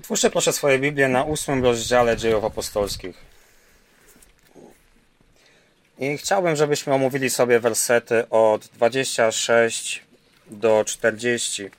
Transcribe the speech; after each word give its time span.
Otwórzcie 0.00 0.30
proszę 0.30 0.52
swoje 0.52 0.78
Biblię 0.78 1.08
na 1.08 1.24
ósmym 1.24 1.64
rozdziale 1.64 2.16
dziejów 2.16 2.44
apostolskich. 2.44 3.16
I 5.98 6.18
chciałbym, 6.18 6.56
żebyśmy 6.56 6.94
omówili 6.94 7.30
sobie 7.30 7.60
wersety 7.60 8.28
od 8.28 8.66
26 8.66 10.02
do 10.46 10.84
40. 10.86 11.70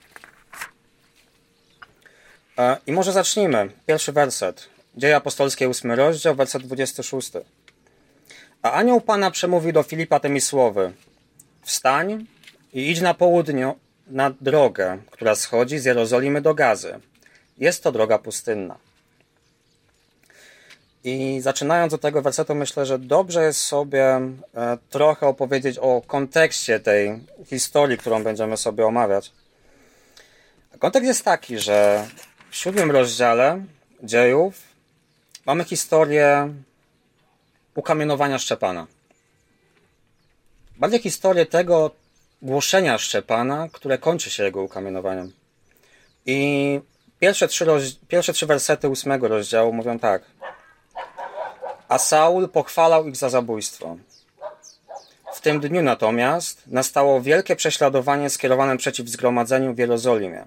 E, 2.57 2.77
I 2.87 2.91
może 2.91 3.11
zacznijmy. 3.11 3.69
Pierwszy 3.85 4.11
werset. 4.11 4.69
Dzieje 4.95 5.15
apostolskie, 5.15 5.69
ósmy 5.69 5.95
rozdział, 5.95 6.35
werset 6.35 6.63
26. 6.63 7.31
A 8.61 8.71
anioł 8.71 9.01
Pana 9.01 9.31
przemówił 9.31 9.71
do 9.71 9.83
Filipa 9.83 10.19
tymi 10.19 10.41
słowy. 10.41 10.93
Wstań 11.61 12.25
i 12.73 12.91
idź 12.91 13.01
na 13.01 13.13
południe 13.13 13.73
na 14.07 14.31
drogę, 14.41 14.97
która 15.11 15.35
schodzi 15.35 15.79
z 15.79 15.85
Jerozolimy 15.85 16.41
do 16.41 16.53
Gazy. 16.53 16.99
Jest 17.61 17.83
to 17.83 17.91
droga 17.91 18.19
pustynna. 18.19 18.77
I 21.03 21.39
zaczynając 21.41 21.93
od 21.93 22.01
tego 22.01 22.21
wersetu, 22.21 22.55
myślę, 22.55 22.85
że 22.85 22.99
dobrze 22.99 23.43
jest 23.43 23.61
sobie 23.61 24.05
e, 24.05 24.77
trochę 24.89 25.27
opowiedzieć 25.27 25.77
o 25.77 26.01
kontekście 26.07 26.79
tej 26.79 27.19
historii, 27.45 27.97
którą 27.97 28.23
będziemy 28.23 28.57
sobie 28.57 28.85
omawiać. 28.85 29.31
Kontekst 30.79 31.07
jest 31.07 31.25
taki, 31.25 31.59
że 31.59 32.07
w 32.49 32.55
siódmym 32.55 32.91
rozdziale 32.91 33.63
dziejów 34.03 34.61
mamy 35.45 35.63
historię 35.63 36.53
ukamienowania 37.75 38.39
Szczepana. 38.39 38.87
Bardziej 40.77 40.99
historię 40.99 41.45
tego 41.45 41.91
głoszenia 42.41 42.97
Szczepana, 42.97 43.69
które 43.71 43.97
kończy 43.97 44.29
się 44.29 44.43
jego 44.43 44.61
ukamienowaniem. 44.61 45.31
I 46.25 46.79
pierwsze 47.21 47.47
trzy, 47.47 47.65
roz... 47.65 47.83
pierwsze 48.07 48.33
trzy 48.33 48.45
wersety 48.45 48.89
ósmego 48.89 49.27
rozdziału 49.27 49.73
mówią 49.73 49.99
tak. 49.99 50.21
A 51.87 51.97
Saul 51.97 52.49
pochwalał 52.49 53.07
ich 53.07 53.15
za 53.15 53.29
zabójstwo. 53.29 53.97
W 55.33 55.41
tym 55.41 55.59
dniu 55.59 55.81
natomiast 55.81 56.67
nastało 56.67 57.21
wielkie 57.21 57.55
prześladowanie 57.55 58.29
skierowane 58.29 58.77
przeciw 58.77 59.09
zgromadzeniu 59.09 59.73
w 59.73 59.77
Jerozolimie. 59.77 60.45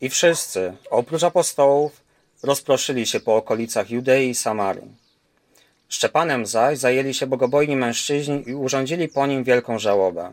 I 0.00 0.08
wszyscy, 0.08 0.76
oprócz 0.90 1.22
apostołów, 1.22 2.00
rozproszyli 2.42 3.06
się 3.06 3.20
po 3.20 3.36
okolicach 3.36 3.90
Judei 3.90 4.28
i 4.28 4.34
Samarii. 4.34 4.96
Szczepanem 5.88 6.46
zaś 6.46 6.78
zajęli 6.78 7.14
się 7.14 7.26
bogobojni 7.26 7.76
mężczyźni 7.76 8.48
i 8.48 8.54
urządzili 8.54 9.08
po 9.08 9.26
nim 9.26 9.44
wielką 9.44 9.78
żałobę. 9.78 10.32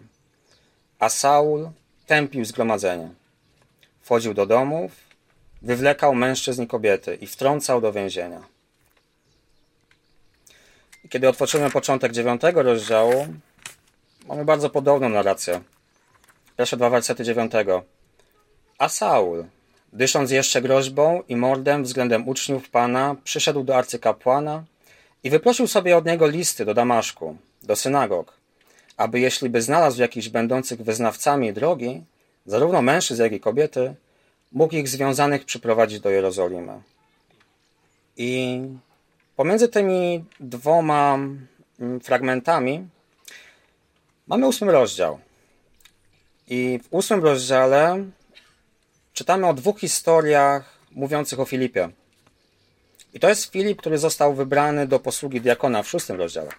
A 1.00 1.10
Saul 1.10 1.70
tępił 2.06 2.46
zgromadzenie. 2.46 3.10
Wchodził 4.02 4.34
do 4.34 4.46
domów, 4.46 5.07
wywlekał 5.68 6.16
mężczyzn 6.16 6.64
i 6.64 6.68
kobiety 6.68 7.16
i 7.16 7.28
wtrącał 7.28 7.82
do 7.82 7.94
więzienia. 7.94 8.42
I 11.04 11.10
kiedy 11.10 11.30
otworzymy 11.30 11.72
początek 11.72 12.12
dziewiątego 12.12 12.64
rozdziału, 12.64 13.28
mamy 14.28 14.46
bardzo 14.46 14.70
podobną 14.70 15.10
narrację. 15.10 15.62
Pierwsze 16.58 16.78
dwa 16.78 16.90
wersety 16.90 17.24
dziewiątego. 17.24 17.84
A 18.78 18.90
Saul, 18.90 19.46
dysząc 19.94 20.32
jeszcze 20.32 20.62
groźbą 20.62 21.24
i 21.28 21.36
mordem 21.36 21.84
względem 21.84 22.28
uczniów 22.28 22.70
Pana, 22.70 23.16
przyszedł 23.24 23.64
do 23.64 23.78
arcykapłana 23.78 24.64
i 25.24 25.30
wyprosił 25.30 25.68
sobie 25.68 25.98
od 25.98 26.06
niego 26.06 26.28
listy 26.28 26.66
do 26.66 26.74
Damaszku, 26.74 27.38
do 27.64 27.76
synagog, 27.76 28.34
aby 28.98 29.20
jeśli 29.20 29.50
by 29.50 29.62
znalazł 29.62 30.02
jakichś 30.02 30.30
będących 30.30 30.82
wyznawcami 30.82 31.54
drogi, 31.54 32.04
zarówno 32.46 32.82
mężczyzn, 32.82 33.24
jak 33.24 33.32
i 33.32 33.40
kobiety, 33.40 33.96
mógł 34.52 34.76
ich 34.76 34.90
związanych 34.90 35.46
przyprowadzić 35.46 36.00
do 36.00 36.10
Jerozolimy. 36.10 36.82
I 38.18 38.62
pomiędzy 39.36 39.68
tymi 39.68 40.26
dwoma 40.40 41.20
mm, 41.80 42.00
fragmentami 42.00 42.88
mamy 44.28 44.48
ósmy 44.48 44.72
rozdział. 44.72 45.20
I 46.48 46.80
w 46.84 46.88
ósmym 46.94 47.24
rozdziale 47.24 48.06
czytamy 49.14 49.48
o 49.48 49.54
dwóch 49.54 49.80
historiach 49.80 50.78
mówiących 50.92 51.40
o 51.40 51.46
Filipie. 51.46 51.90
I 53.14 53.20
to 53.20 53.30
jest 53.30 53.52
Filip, 53.52 53.80
który 53.80 53.98
został 53.98 54.34
wybrany 54.34 54.88
do 54.88 55.00
posługi 55.00 55.42
diakona 55.42 55.84
w 55.84 55.90
szóstym 55.90 56.18
rozdziale. 56.18 56.50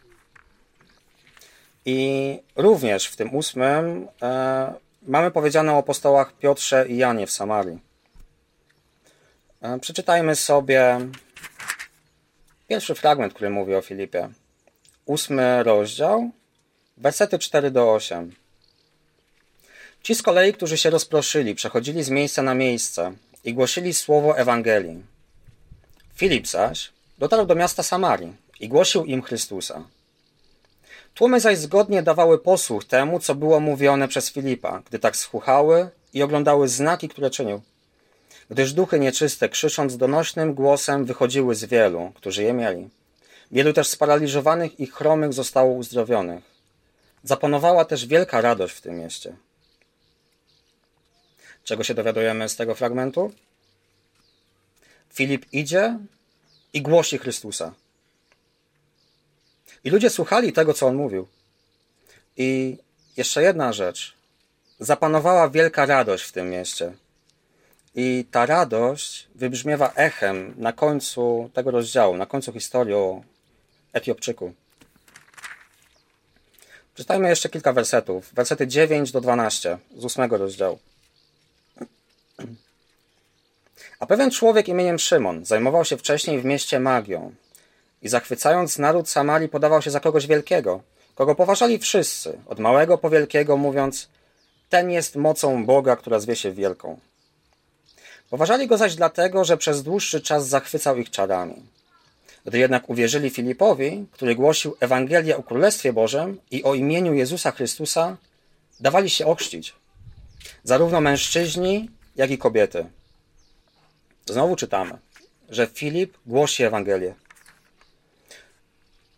I 1.84 2.38
również 2.56 3.06
w 3.06 3.16
tym 3.16 3.34
ósmym 3.34 4.08
e, 4.22 4.74
mamy 5.08 5.30
powiedziane 5.30 5.72
o 5.74 5.78
apostołach 5.78 6.32
Piotrze 6.32 6.88
i 6.88 6.96
Janie 6.96 7.26
w 7.26 7.30
Samarii. 7.30 7.78
E, 9.62 9.78
przeczytajmy 9.78 10.36
sobie 10.36 10.98
pierwszy 12.68 12.94
fragment, 12.94 13.34
który 13.34 13.50
mówi 13.50 13.74
o 13.74 13.82
Filipie. 13.82 14.28
Ósmy 15.04 15.62
rozdział, 15.62 16.30
wersety 16.96 17.38
4 17.38 17.70
do 17.70 17.94
8. 17.94 18.34
Ci 20.02 20.14
z 20.14 20.22
kolei, 20.22 20.52
którzy 20.52 20.78
się 20.78 20.90
rozproszyli, 20.90 21.54
przechodzili 21.54 22.02
z 22.02 22.10
miejsca 22.10 22.42
na 22.42 22.54
miejsce 22.54 23.12
i 23.44 23.54
głosili 23.54 23.94
słowo 23.94 24.38
Ewangelii. 24.38 25.02
Filip 26.14 26.46
zaś 26.46 26.92
dotarł 27.18 27.46
do 27.46 27.54
miasta 27.54 27.82
Samarii 27.82 28.36
i 28.60 28.68
głosił 28.68 29.04
im 29.04 29.22
Chrystusa. 29.22 29.84
Tłumy 31.18 31.40
zaś 31.40 31.58
zgodnie 31.58 32.02
dawały 32.02 32.38
posłuch 32.38 32.84
temu, 32.84 33.20
co 33.20 33.34
było 33.34 33.60
mówione 33.60 34.08
przez 34.08 34.30
Filipa, 34.30 34.82
gdy 34.86 34.98
tak 34.98 35.16
słuchały 35.16 35.90
i 36.14 36.22
oglądały 36.22 36.68
znaki, 36.68 37.08
które 37.08 37.30
czynił. 37.30 37.62
Gdyż 38.50 38.72
duchy 38.72 39.00
nieczyste, 39.00 39.48
krzycząc 39.48 39.96
donośnym 39.96 40.54
głosem, 40.54 41.04
wychodziły 41.04 41.54
z 41.54 41.64
wielu, 41.64 42.12
którzy 42.14 42.42
je 42.42 42.52
mieli. 42.52 42.88
Wielu 43.52 43.72
też 43.72 43.88
sparaliżowanych 43.88 44.80
i 44.80 44.86
chromych 44.86 45.32
zostało 45.32 45.72
uzdrowionych. 45.72 46.44
Zapanowała 47.22 47.84
też 47.84 48.06
wielka 48.06 48.40
radość 48.40 48.74
w 48.74 48.80
tym 48.80 48.98
mieście. 48.98 49.36
Czego 51.64 51.84
się 51.84 51.94
dowiadujemy 51.94 52.48
z 52.48 52.56
tego 52.56 52.74
fragmentu? 52.74 53.32
Filip 55.14 55.46
idzie 55.52 55.98
i 56.72 56.82
głosi 56.82 57.18
Chrystusa. 57.18 57.74
I 59.84 59.90
ludzie 59.90 60.10
słuchali 60.10 60.52
tego, 60.52 60.74
co 60.74 60.86
on 60.86 60.94
mówił. 60.94 61.28
I 62.36 62.78
jeszcze 63.16 63.42
jedna 63.42 63.72
rzecz. 63.72 64.14
Zapanowała 64.80 65.48
wielka 65.50 65.86
radość 65.86 66.24
w 66.24 66.32
tym 66.32 66.50
mieście. 66.50 66.92
I 67.94 68.24
ta 68.30 68.46
radość 68.46 69.28
wybrzmiewa 69.34 69.92
echem 69.96 70.54
na 70.56 70.72
końcu 70.72 71.50
tego 71.54 71.70
rozdziału, 71.70 72.16
na 72.16 72.26
końcu 72.26 72.52
historii 72.52 72.94
o 72.94 73.22
Etiopczyku. 73.92 74.52
Przeczytajmy 76.94 77.28
jeszcze 77.28 77.48
kilka 77.48 77.72
wersetów. 77.72 78.34
Wersety 78.34 78.66
9 78.66 79.12
do 79.12 79.20
12 79.20 79.78
z 79.96 80.04
ósmego 80.04 80.36
rozdziału. 80.38 80.78
A 84.00 84.06
pewien 84.06 84.30
człowiek 84.30 84.68
imieniem 84.68 84.98
Szymon 84.98 85.44
zajmował 85.44 85.84
się 85.84 85.96
wcześniej 85.96 86.40
w 86.40 86.44
mieście 86.44 86.80
magią 86.80 87.34
i 88.02 88.08
zachwycając 88.08 88.78
naród 88.78 89.08
Samarii 89.08 89.48
podawał 89.48 89.82
się 89.82 89.90
za 89.90 90.00
kogoś 90.00 90.26
wielkiego, 90.26 90.80
kogo 91.14 91.34
poważali 91.34 91.78
wszyscy, 91.78 92.38
od 92.46 92.58
małego 92.58 92.98
po 92.98 93.10
wielkiego, 93.10 93.56
mówiąc 93.56 94.08
ten 94.68 94.90
jest 94.90 95.16
mocą 95.16 95.66
Boga, 95.66 95.96
która 95.96 96.18
zwie 96.20 96.36
się 96.36 96.52
wielką. 96.52 97.00
Poważali 98.30 98.66
go 98.66 98.76
zaś 98.76 98.94
dlatego, 98.94 99.44
że 99.44 99.56
przez 99.56 99.82
dłuższy 99.82 100.20
czas 100.20 100.48
zachwycał 100.48 100.96
ich 100.96 101.10
czarami. 101.10 101.62
Gdy 102.44 102.58
jednak 102.58 102.90
uwierzyli 102.90 103.30
Filipowi, 103.30 104.06
który 104.12 104.34
głosił 104.34 104.76
Ewangelię 104.80 105.36
o 105.36 105.42
Królestwie 105.42 105.92
Bożym 105.92 106.40
i 106.50 106.64
o 106.64 106.74
imieniu 106.74 107.14
Jezusa 107.14 107.50
Chrystusa, 107.50 108.16
dawali 108.80 109.10
się 109.10 109.26
ochrzcić. 109.26 109.74
Zarówno 110.64 111.00
mężczyźni, 111.00 111.90
jak 112.16 112.30
i 112.30 112.38
kobiety. 112.38 112.86
Znowu 114.26 114.56
czytamy, 114.56 114.98
że 115.48 115.66
Filip 115.66 116.18
głosi 116.26 116.62
Ewangelię. 116.64 117.14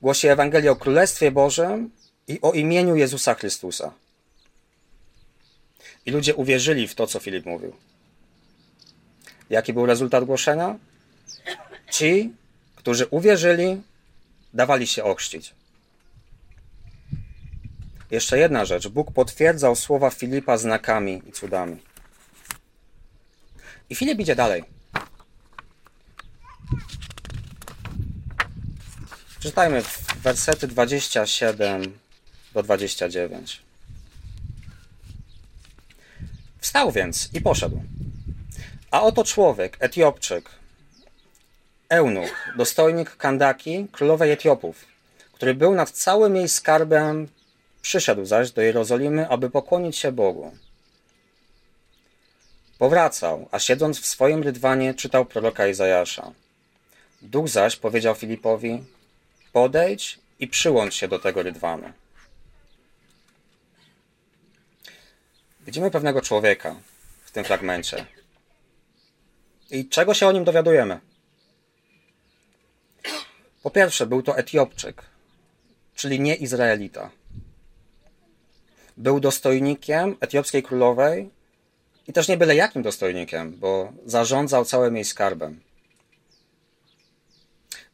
Głosi 0.03 0.29
Ewangelię 0.29 0.73
o 0.73 0.77
Królestwie 0.77 1.31
Bożym 1.31 1.91
i 2.29 2.41
o 2.41 2.53
imieniu 2.53 2.97
Jezusa 2.97 3.35
Chrystusa. 3.35 3.93
I 6.07 6.11
ludzie 6.11 6.35
uwierzyli 6.35 6.89
w 6.89 6.95
to, 6.95 7.07
co 7.07 7.21
Filip 7.21 7.47
mówił. 7.47 7.73
Jaki 9.51 9.73
był 9.73 9.87
rezultat 9.87 10.25
głoszenia? 10.25 10.79
Ci, 11.91 12.33
którzy 12.77 13.07
uwierzyli, 13.07 13.83
dawali 14.55 14.87
się 14.87 15.05
ochrzcić. 15.05 15.55
Jeszcze 18.11 18.39
jedna 18.39 18.65
rzecz. 18.65 18.89
Bóg 18.89 19.13
potwierdzał 19.13 19.77
słowa 19.77 20.11
Filipa 20.11 20.59
znakami 20.59 21.23
i 21.27 21.33
cudami. 21.33 21.77
I 23.91 23.95
Filip 23.95 24.21
idzie 24.21 24.37
dalej. 24.37 24.65
Przeczytajmy 29.41 29.83
wersety 30.23 30.67
27 30.67 31.99
do 32.55 32.63
29. 32.63 33.63
Wstał 36.59 36.93
więc 36.93 37.29
i 37.35 37.41
poszedł. 37.41 37.83
A 38.91 39.03
oto 39.03 39.25
człowiek, 39.25 39.77
Etiopczyk, 39.81 40.51
Eunuch, 41.89 42.49
dostojnik 42.57 43.17
Kandaki, 43.17 43.87
królowej 43.93 44.31
Etiopów, 44.31 44.85
który 45.33 45.55
był 45.55 45.75
nad 45.75 45.91
całym 45.91 46.37
jej 46.37 46.49
skarbem, 46.49 47.29
przyszedł 47.83 48.25
zaś 48.25 48.51
do 48.51 48.63
Jerozolimy, 48.63 49.29
aby 49.29 49.51
pokłonić 49.51 49.97
się 49.97 50.13
Bogu. 50.13 50.53
Powracał, 52.79 53.49
a 53.51 53.59
siedząc 53.59 54.01
w 54.01 54.07
swoim 54.07 54.43
rydwanie 54.43 54.95
czytał 54.95 55.25
proroka 55.25 55.67
Izajasza. 55.67 56.33
Duch 57.23 57.49
zaś 57.49 57.77
powiedział 57.77 58.15
Filipowi, 58.15 58.85
podejdź 59.53 60.19
i 60.39 60.49
przyłącz 60.49 60.95
się 60.95 61.09
do 61.09 61.19
tego 61.19 61.43
rydwanu. 61.43 61.93
Widzimy 65.61 65.91
pewnego 65.91 66.21
człowieka 66.23 66.77
w 67.25 67.31
tym 67.31 67.45
fragmencie. 67.45 68.07
I 69.71 69.89
czego 69.89 70.15
się 70.15 70.29
o 70.29 70.33
nim 70.33 70.45
dowiadujemy? 70.45 71.01
Po 73.63 73.71
pierwsze, 73.71 74.07
był 74.07 74.23
to 74.23 74.39
Etiopczyk, 74.39 75.03
czyli 75.95 76.21
nie 76.21 76.35
Izraelita. 76.35 77.11
Był 78.97 79.21
dostojnikiem 79.21 80.17
etiopskiej 80.21 80.63
królowej 80.63 81.31
i 82.09 82.13
też 82.13 82.29
nie 82.29 82.37
byle 82.37 82.55
jakim 82.55 82.83
dostojnikiem, 82.83 83.57
bo 83.57 83.93
zarządzał 84.07 84.65
całym 84.65 84.97
jej 84.97 85.05
skarbem. 85.05 85.61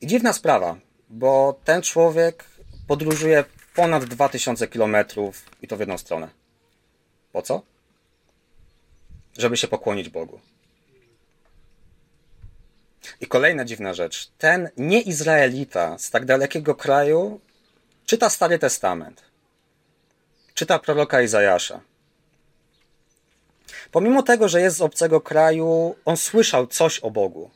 I 0.00 0.06
dziwna 0.06 0.32
sprawa, 0.32 0.76
bo 1.08 1.60
ten 1.64 1.82
człowiek 1.82 2.44
podróżuje 2.86 3.44
ponad 3.74 4.04
2000 4.04 4.68
kilometrów 4.68 5.44
i 5.62 5.68
to 5.68 5.76
w 5.76 5.80
jedną 5.80 5.98
stronę. 5.98 6.28
Po 7.32 7.42
co? 7.42 7.62
Żeby 9.38 9.56
się 9.56 9.68
pokłonić 9.68 10.08
Bogu. 10.08 10.40
I 13.20 13.26
kolejna 13.26 13.64
dziwna 13.64 13.94
rzecz. 13.94 14.30
Ten 14.38 14.68
nieizraelita 14.76 15.98
z 15.98 16.10
tak 16.10 16.24
dalekiego 16.24 16.74
kraju 16.74 17.40
czyta 18.06 18.30
Stary 18.30 18.58
Testament. 18.58 19.22
Czyta 20.54 20.78
proroka 20.78 21.22
Izajasza. 21.22 21.80
Pomimo 23.90 24.22
tego, 24.22 24.48
że 24.48 24.60
jest 24.60 24.76
z 24.76 24.82
obcego 24.82 25.20
kraju, 25.20 25.96
on 26.04 26.16
słyszał 26.16 26.66
coś 26.66 27.00
o 27.00 27.10
Bogu 27.10 27.50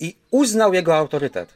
i 0.00 0.16
uznał 0.30 0.74
jego 0.74 0.96
autorytet. 0.96 1.54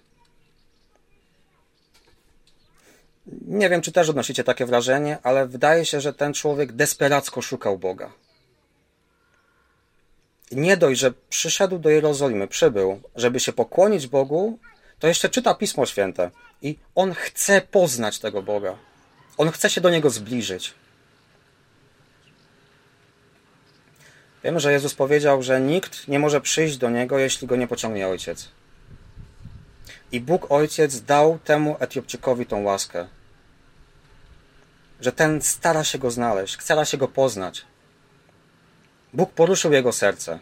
Nie 3.47 3.69
wiem, 3.69 3.83
czy 3.83 3.93
też 3.93 4.09
odnosicie 4.09 4.45
takie 4.45 4.67
wrażenie, 4.67 5.19
ale 5.23 5.47
wydaje 5.47 5.85
się, 5.85 6.01
że 6.01 6.13
ten 6.13 6.35
człowiek 6.35 6.73
desperacko 6.73 7.43
szukał 7.43 7.79
Boga. 7.79 8.13
Nie 10.53 10.77
dość, 10.77 11.01
że 11.01 11.13
przyszedł 11.29 11.79
do 11.79 11.91
Jerozolimy, 11.91 12.49
przybył, 12.49 13.01
żeby 13.17 13.41
się 13.41 13.53
pokłonić 13.53 14.07
Bogu, 14.07 14.59
to 14.99 15.07
jeszcze 15.07 15.29
czyta 15.29 15.55
Pismo 15.55 15.87
Święte 15.87 16.31
i 16.63 16.79
on 16.95 17.15
chce 17.15 17.61
poznać 17.61 18.19
tego 18.19 18.43
Boga. 18.43 18.77
On 19.39 19.51
chce 19.51 19.71
się 19.71 19.81
do 19.81 19.91
niego 19.91 20.11
zbliżyć. 20.11 20.75
Wiemy, 24.45 24.61
że 24.61 24.73
Jezus 24.73 24.95
powiedział, 24.95 25.43
że 25.43 25.61
nikt 25.61 26.09
nie 26.09 26.19
może 26.19 26.41
przyjść 26.41 26.77
do 26.77 26.91
niego, 26.91 27.19
jeśli 27.19 27.47
go 27.47 27.57
nie 27.57 27.69
pociągnie 27.69 28.09
ojciec. 28.09 28.49
I 30.13 30.21
Bóg 30.21 30.51
ojciec 30.51 31.01
dał 31.01 31.39
temu 31.45 31.77
Etiopczykowi 31.81 32.47
tą 32.47 32.63
łaskę, 32.63 33.07
że 35.01 35.13
ten 35.13 35.43
stara 35.43 35.85
się 35.85 35.99
go 35.99 36.11
znaleźć, 36.11 36.61
stara 36.61 36.85
się 36.85 36.97
go 36.97 37.09
poznać. 37.09 37.65
Bóg 39.13 39.33
poruszył 39.33 39.73
jego 39.73 39.93
serce. 39.93 40.39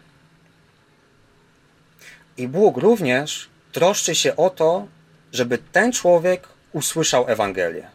I 2.36 2.48
Bóg 2.48 2.76
również 2.76 3.48
troszczy 3.72 4.14
się 4.14 4.36
o 4.36 4.50
to, 4.50 4.86
żeby 5.32 5.58
ten 5.58 5.92
człowiek 5.92 6.48
usłyszał 6.72 7.28
Ewangelię. 7.28 7.90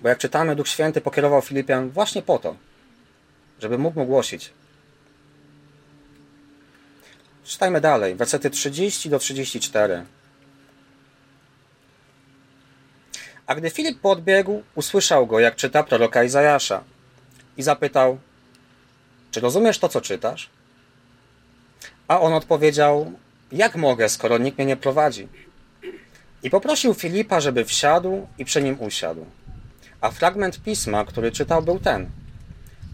Bo 0.00 0.08
jak 0.08 0.18
czytamy, 0.18 0.56
Duch 0.56 0.68
Święty 0.68 1.00
pokierował 1.00 1.42
Filipian 1.42 1.90
właśnie 1.90 2.22
po 2.22 2.38
to, 2.38 2.56
żeby 3.60 3.78
mógł 3.78 4.00
mu 4.00 4.06
głosić. 4.06 4.52
Czytajmy 7.44 7.80
dalej, 7.80 8.14
wersety 8.14 8.50
30 8.50 9.10
do 9.10 9.18
34. 9.18 10.04
A 13.52 13.54
gdy 13.54 13.70
Filip 13.70 14.00
podbiegł, 14.00 14.62
usłyszał 14.74 15.26
go, 15.26 15.40
jak 15.40 15.56
czyta 15.56 15.82
proroka 15.82 16.24
Izajasza 16.24 16.84
i 17.56 17.62
zapytał, 17.62 18.18
czy 19.30 19.40
rozumiesz 19.40 19.78
to, 19.78 19.88
co 19.88 20.00
czytasz? 20.00 20.50
A 22.08 22.20
on 22.20 22.32
odpowiedział, 22.32 23.12
jak 23.52 23.76
mogę, 23.76 24.08
skoro 24.08 24.38
nikt 24.38 24.58
mnie 24.58 24.66
nie 24.66 24.76
prowadzi? 24.76 25.28
I 26.42 26.50
poprosił 26.50 26.94
Filipa, 26.94 27.40
żeby 27.40 27.64
wsiadł 27.64 28.26
i 28.38 28.44
przy 28.44 28.62
nim 28.62 28.76
usiadł. 28.80 29.26
A 30.00 30.10
fragment 30.10 30.62
pisma, 30.62 31.04
który 31.04 31.32
czytał, 31.32 31.62
był 31.62 31.78
ten. 31.78 32.10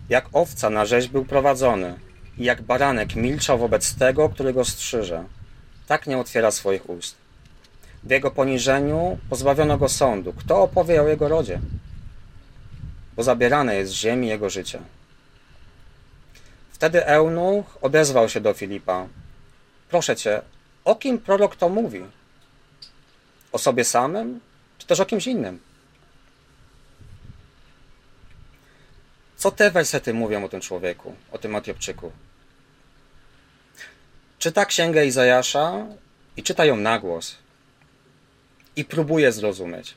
Jak 0.09 0.27
owca 0.33 0.71
na 0.71 0.87
rzeź 0.87 1.09
był 1.09 1.25
prowadzony 1.25 1.99
i 2.39 2.45
jak 2.45 2.63
baranek 2.63 3.17
milczał 3.17 3.59
wobec 3.59 3.95
tego, 3.95 4.29
który 4.29 4.53
go 4.53 4.65
strzyże. 4.65 5.25
Tak 5.87 6.07
nie 6.07 6.19
otwiera 6.19 6.51
swoich 6.51 6.91
ust. 6.91 7.28
W 8.05 8.11
jego 8.11 8.31
poniżeniu 8.31 9.19
pozbawiono 9.31 9.79
go 9.79 9.89
sądu. 9.89 10.33
Kto 10.33 10.63
opowie 10.63 11.03
o 11.03 11.09
jego 11.09 11.29
rodzie? 11.29 11.61
Bo 13.17 13.23
zabierane 13.23 13.75
jest 13.75 13.93
z 13.93 13.95
ziemi 13.95 14.29
jego 14.29 14.51
życie. 14.51 14.81
Wtedy 16.73 17.07
Eunuch 17.07 17.79
odezwał 17.83 18.29
się 18.29 18.41
do 18.41 18.55
Filipa. 18.55 19.07
Proszę 19.89 20.17
cię, 20.17 20.43
o 20.85 20.95
kim 20.95 21.19
prorok 21.19 21.57
to 21.57 21.69
mówi? 21.69 22.05
O 23.53 23.59
sobie 23.59 23.85
samym, 23.85 24.41
czy 24.79 24.87
też 24.87 25.01
o 25.01 25.07
kimś 25.07 25.27
innym? 25.27 25.61
Co 29.37 29.51
te 29.51 29.71
wersety 29.71 30.15
mówią 30.15 30.45
o 30.45 30.49
tym 30.49 30.61
człowieku, 30.61 31.15
o 31.33 31.39
tym 31.39 31.57
Etiopczyku? 31.57 32.13
Czyta 34.39 34.67
księgę 34.67 35.07
Izajasza 35.07 35.87
i 36.37 36.43
czyta 36.43 36.65
ją 36.65 36.77
na 36.77 36.99
głos. 36.99 37.37
I 38.79 38.85
próbuje 38.85 39.33
zrozumieć. 39.33 39.95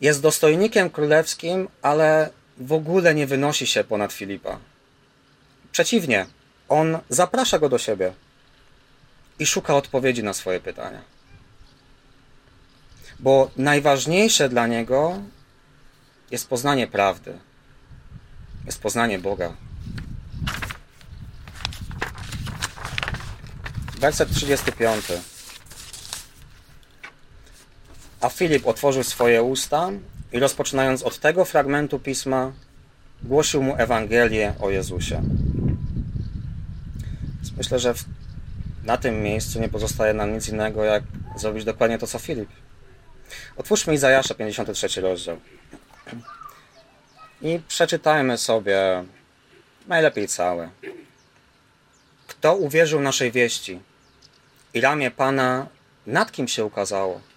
Jest 0.00 0.20
dostojnikiem 0.20 0.90
królewskim, 0.90 1.68
ale 1.82 2.30
w 2.58 2.72
ogóle 2.72 3.14
nie 3.14 3.26
wynosi 3.26 3.66
się 3.66 3.84
ponad 3.84 4.12
Filipa. 4.12 4.58
Przeciwnie, 5.72 6.26
on 6.68 6.98
zaprasza 7.08 7.58
go 7.58 7.68
do 7.68 7.78
siebie 7.78 8.12
i 9.38 9.46
szuka 9.46 9.76
odpowiedzi 9.76 10.22
na 10.22 10.34
swoje 10.34 10.60
pytania. 10.60 11.02
Bo 13.20 13.50
najważniejsze 13.56 14.48
dla 14.48 14.66
niego 14.66 15.22
jest 16.30 16.48
poznanie 16.48 16.86
prawdy, 16.86 17.38
jest 18.66 18.80
poznanie 18.80 19.18
Boga. 19.18 19.52
Werset 23.98 24.30
35. 24.30 25.04
A 28.24 28.28
Filip 28.28 28.66
otworzył 28.66 29.02
swoje 29.02 29.42
usta 29.42 29.90
i 30.32 30.38
rozpoczynając 30.38 31.02
od 31.02 31.18
tego 31.18 31.44
fragmentu 31.44 31.98
pisma, 31.98 32.52
głosił 33.22 33.62
mu 33.62 33.74
Ewangelię 33.76 34.54
o 34.60 34.70
Jezusie. 34.70 35.22
Myślę, 37.56 37.78
że 37.78 37.94
w, 37.94 38.04
na 38.84 38.96
tym 38.96 39.22
miejscu 39.22 39.60
nie 39.60 39.68
pozostaje 39.68 40.14
nam 40.14 40.32
nic 40.32 40.48
innego, 40.48 40.84
jak 40.84 41.02
zrobić 41.36 41.64
dokładnie 41.64 41.98
to, 41.98 42.06
co 42.06 42.18
Filip. 42.18 42.48
Otwórzmy 43.56 43.94
Izajasza, 43.94 44.34
53 44.34 45.00
rozdział. 45.00 45.36
I 47.42 47.60
przeczytajmy 47.68 48.38
sobie 48.38 49.04
najlepiej 49.86 50.28
całe. 50.28 50.70
Kto 52.26 52.56
uwierzył 52.56 53.00
naszej 53.00 53.32
wieści? 53.32 53.80
I 54.74 54.80
ramię 54.80 55.10
Pana 55.10 55.66
nad 56.06 56.32
kim 56.32 56.48
się 56.48 56.64
ukazało? 56.64 57.33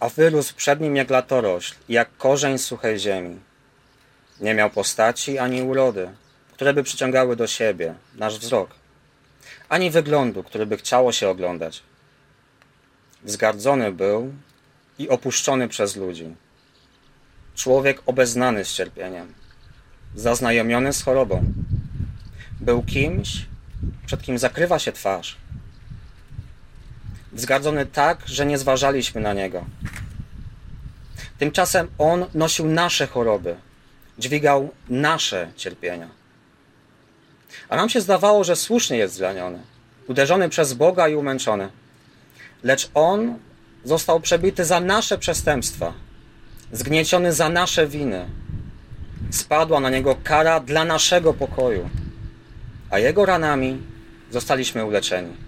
A 0.00 0.08
wyrósł 0.08 0.54
przed 0.54 0.80
nim 0.80 0.96
jak 0.96 1.10
latorośl, 1.10 1.74
jak 1.88 2.16
korzeń 2.16 2.58
suchej 2.58 2.98
ziemi. 2.98 3.40
Nie 4.40 4.54
miał 4.54 4.70
postaci 4.70 5.38
ani 5.38 5.62
urody, 5.62 6.10
które 6.52 6.74
by 6.74 6.82
przyciągały 6.82 7.36
do 7.36 7.46
siebie 7.46 7.94
nasz 8.14 8.38
wzrok, 8.38 8.70
ani 9.68 9.90
wyglądu, 9.90 10.42
który 10.42 10.66
by 10.66 10.76
chciało 10.76 11.12
się 11.12 11.28
oglądać. 11.28 11.82
Wzgardzony 13.22 13.92
był 13.92 14.32
i 14.98 15.08
opuszczony 15.08 15.68
przez 15.68 15.96
ludzi 15.96 16.34
człowiek 17.58 18.02
obeznany 18.06 18.64
z 18.64 18.72
cierpieniem, 18.72 19.34
zaznajomiony 20.14 20.92
z 20.92 21.02
chorobą. 21.02 21.44
Był 22.60 22.82
kimś, 22.82 23.46
przed 24.06 24.22
kim 24.22 24.38
zakrywa 24.38 24.78
się 24.78 24.92
twarz. 24.92 25.36
Wzgardzony 27.32 27.86
tak, 27.86 28.22
że 28.26 28.46
nie 28.46 28.58
zważaliśmy 28.58 29.20
na 29.20 29.32
niego. 29.32 29.64
Tymczasem 31.38 31.88
on 31.98 32.26
nosił 32.34 32.66
nasze 32.66 33.06
choroby, 33.06 33.56
dźwigał 34.18 34.70
nasze 34.88 35.50
cierpienia. 35.56 36.08
A 37.68 37.76
nam 37.76 37.88
się 37.88 38.00
zdawało, 38.00 38.44
że 38.44 38.56
słusznie 38.56 38.96
jest 38.96 39.14
zraniony, 39.14 39.58
uderzony 40.08 40.48
przez 40.48 40.72
Boga 40.74 41.08
i 41.08 41.14
umęczony. 41.14 41.68
Lecz 42.62 42.90
On 42.94 43.38
został 43.84 44.20
przebity 44.20 44.64
za 44.64 44.80
nasze 44.80 45.18
przestępstwa, 45.18 45.92
zgnieciony 46.72 47.32
za 47.32 47.48
nasze 47.48 47.86
winy. 47.86 48.26
Spadła 49.30 49.80
na 49.80 49.90
Niego 49.90 50.16
kara 50.24 50.60
dla 50.60 50.84
naszego 50.84 51.34
pokoju, 51.34 51.90
a 52.90 52.98
Jego 52.98 53.26
ranami 53.26 53.82
zostaliśmy 54.30 54.84
uleczeni. 54.84 55.47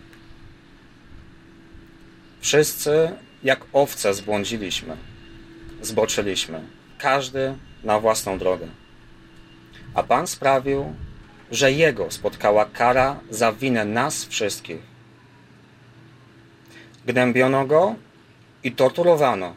Wszyscy 2.40 3.10
jak 3.42 3.60
owce 3.72 4.14
zbłądziliśmy, 4.14 4.96
zboczyliśmy, 5.82 6.62
każdy 6.98 7.54
na 7.84 8.00
własną 8.00 8.38
drogę. 8.38 8.68
A 9.94 10.02
Pan 10.02 10.26
sprawił, 10.26 10.94
że 11.50 11.72
Jego 11.72 12.10
spotkała 12.10 12.64
kara 12.64 13.20
za 13.30 13.52
winę 13.52 13.84
nas 13.84 14.24
wszystkich. 14.24 14.78
Gnębiono 17.06 17.66
Go 17.66 17.94
i 18.64 18.72
torturowano, 18.72 19.54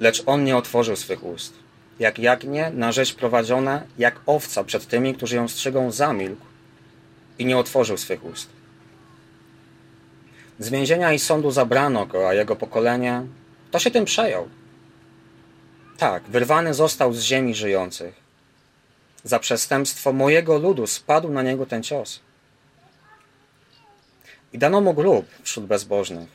lecz 0.00 0.22
On 0.26 0.44
nie 0.44 0.56
otworzył 0.56 0.96
swych 0.96 1.24
ust. 1.24 1.54
Jak 1.98 2.18
jagnię 2.18 2.70
na 2.70 2.92
rzeź 2.92 3.12
prowadzone, 3.12 3.86
jak 3.98 4.20
owca 4.26 4.64
przed 4.64 4.86
tymi, 4.86 5.14
którzy 5.14 5.36
ją 5.36 5.48
strzygą, 5.48 5.90
zamilkł 5.90 6.46
i 7.38 7.46
nie 7.46 7.58
otworzył 7.58 7.96
swych 7.96 8.24
ust. 8.24 8.55
Z 10.58 10.68
więzienia 10.68 11.12
i 11.12 11.18
sądu 11.18 11.50
zabrano 11.50 12.06
go, 12.06 12.28
a 12.28 12.34
jego 12.34 12.56
pokolenie 12.56 13.22
to 13.70 13.78
się 13.78 13.90
tym 13.90 14.04
przejął. 14.04 14.48
Tak, 15.98 16.22
wyrwany 16.22 16.74
został 16.74 17.12
z 17.12 17.20
ziemi 17.20 17.54
żyjących. 17.54 18.14
Za 19.24 19.38
przestępstwo 19.38 20.12
mojego 20.12 20.58
ludu 20.58 20.86
spadł 20.86 21.30
na 21.30 21.42
niego 21.42 21.66
ten 21.66 21.82
cios. 21.82 22.20
I 24.52 24.58
dano 24.58 24.80
mu 24.80 24.94
grób 24.94 25.26
wśród 25.42 25.66
bezbożnych 25.66 26.28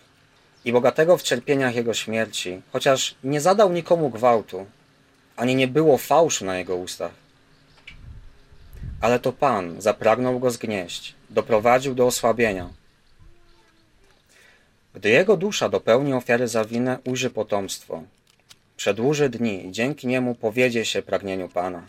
i 0.66 0.72
bogatego 0.72 1.18
w 1.18 1.22
cierpieniach 1.22 1.76
jego 1.76 1.94
śmierci, 1.94 2.62
chociaż 2.72 3.16
nie 3.24 3.42
zadał 3.42 3.74
nikomu 3.74 4.10
gwałtu, 4.10 4.66
ani 5.36 5.56
nie 5.56 5.68
było 5.68 5.98
fałszu 5.98 6.46
na 6.46 6.58
jego 6.58 6.76
ustach. 6.76 7.12
Ale 9.02 9.20
to 9.20 9.34
Pan 9.34 9.82
zapragnął 9.82 10.40
go 10.40 10.52
zgnieść, 10.52 11.16
doprowadził 11.30 11.96
do 11.96 12.06
osłabienia– 12.06 12.70
gdy 14.94 15.10
jego 15.10 15.38
dusza 15.38 15.70
dopełni 15.70 16.14
ofiary 16.14 16.48
za 16.48 16.66
winę, 16.66 17.00
ujrzy 17.06 17.30
potomstwo. 17.30 18.04
Przedłuży 18.78 19.30
dni 19.30 19.66
i 19.66 19.72
dzięki 19.72 20.08
niemu 20.08 20.36
powiedzie 20.36 20.86
się 20.86 21.02
pragnieniu 21.02 21.50
Pana. 21.50 21.88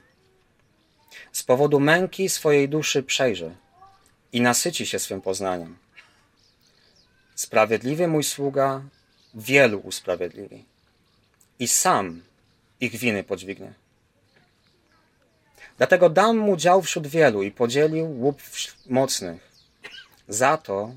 Z 1.33 1.43
powodu 1.43 1.81
męki 1.81 2.29
swojej 2.29 2.69
duszy 2.69 3.03
przejrzy 3.03 3.55
i 4.33 4.41
nasyci 4.41 4.87
się 4.87 4.99
swym 4.99 5.21
poznaniem. 5.21 5.77
Sprawiedliwy 7.35 8.09
mój 8.09 8.25
sługa 8.25 8.83
wielu 9.35 9.79
usprawiedliwi 9.79 10.65
i 11.59 11.69
sam 11.69 12.23
ich 12.81 12.97
winy 12.97 13.25
podźwignie. 13.25 13.73
Dlatego 15.79 16.11
dam 16.11 16.39
mu 16.39 16.57
dział 16.57 16.83
wśród 16.83 17.07
wielu 17.07 17.43
i 17.43 17.51
podzielił 17.51 18.07
łup 18.21 18.43
mocnych. 18.87 19.53
Za 20.29 20.57
to, 20.57 20.95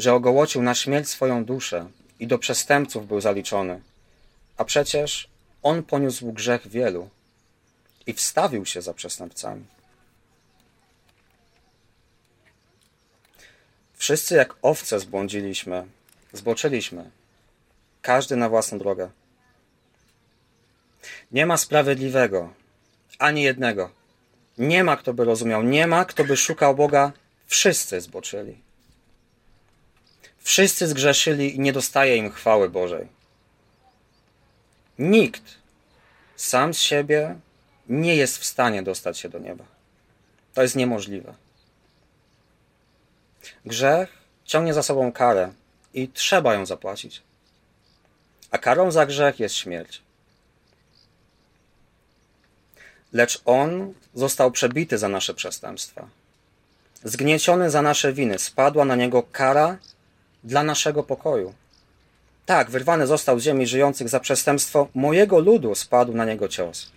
że 0.00 0.14
ogołocił 0.14 0.62
na 0.62 0.74
śmierć 0.74 1.08
swoją 1.08 1.44
duszę 1.44 1.90
i 2.20 2.26
do 2.26 2.38
przestępców 2.38 3.08
był 3.08 3.20
zaliczony. 3.20 3.80
A 4.56 4.64
przecież 4.64 5.28
on 5.62 5.82
poniósł 5.82 6.32
grzech 6.32 6.68
wielu 6.68 7.08
i 8.06 8.12
wstawił 8.12 8.66
się 8.66 8.82
za 8.82 8.94
przestępcami. 8.94 9.64
Wszyscy 13.94 14.34
jak 14.34 14.54
owce 14.62 15.00
zbłądziliśmy, 15.00 15.86
zboczyliśmy, 16.32 17.10
każdy 18.02 18.36
na 18.36 18.48
własną 18.48 18.78
drogę. 18.78 19.10
Nie 21.32 21.46
ma 21.46 21.56
sprawiedliwego, 21.56 22.52
ani 23.18 23.42
jednego. 23.42 23.90
Nie 24.58 24.84
ma, 24.84 24.96
kto 24.96 25.14
by 25.14 25.24
rozumiał, 25.24 25.62
nie 25.62 25.86
ma, 25.86 26.04
kto 26.04 26.24
by 26.24 26.36
szukał 26.36 26.74
Boga. 26.74 27.12
Wszyscy 27.46 28.00
zboczyli. 28.00 28.69
Wszyscy 30.42 30.88
zgrzeszyli 30.88 31.56
i 31.56 31.60
nie 31.60 31.72
dostaje 31.72 32.16
im 32.16 32.30
chwały 32.30 32.70
Bożej. 32.70 33.08
Nikt 34.98 35.42
sam 36.36 36.74
z 36.74 36.78
siebie 36.78 37.36
nie 37.88 38.16
jest 38.16 38.38
w 38.38 38.44
stanie 38.44 38.82
dostać 38.82 39.18
się 39.18 39.28
do 39.28 39.38
nieba. 39.38 39.64
To 40.54 40.62
jest 40.62 40.76
niemożliwe. 40.76 41.34
Grzech 43.66 44.12
ciągnie 44.44 44.74
za 44.74 44.82
sobą 44.82 45.12
karę 45.12 45.52
i 45.94 46.08
trzeba 46.08 46.54
ją 46.54 46.66
zapłacić. 46.66 47.22
A 48.50 48.58
karą 48.58 48.90
za 48.90 49.06
grzech 49.06 49.40
jest 49.40 49.54
śmierć. 49.54 50.02
Lecz 53.12 53.42
On 53.44 53.94
został 54.14 54.50
przebity 54.50 54.98
za 54.98 55.08
nasze 55.08 55.34
przestępstwa. 55.34 56.08
Zgnieciony 57.04 57.70
za 57.70 57.82
nasze 57.82 58.12
winy, 58.12 58.38
spadła 58.38 58.84
na 58.84 58.96
Niego 58.96 59.22
kara 59.22 59.78
dla 60.44 60.62
naszego 60.62 61.02
pokoju. 61.02 61.54
Tak, 62.46 62.70
wyrwany 62.70 63.06
został 63.06 63.40
z 63.40 63.42
ziemi 63.42 63.66
żyjących 63.66 64.08
za 64.08 64.20
przestępstwo 64.20 64.88
mojego 64.94 65.38
ludu, 65.38 65.74
spadł 65.74 66.14
na 66.14 66.24
niego 66.24 66.48
cios. 66.48 66.92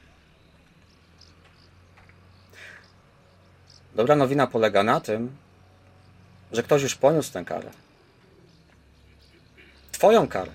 Dobra 3.95 4.15
nowina 4.15 4.47
polega 4.47 4.83
na 4.83 5.01
tym, 5.01 5.35
że 6.51 6.63
ktoś 6.63 6.83
już 6.83 6.95
poniósł 6.95 7.33
tę 7.33 7.45
karę. 7.45 7.71
Twoją 9.91 10.27
karę. 10.27 10.51